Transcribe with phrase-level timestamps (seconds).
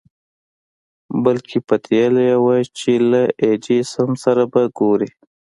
[1.23, 5.09] بلکې پتېيلې يې وه چې له ايډېسن سره به ګوري.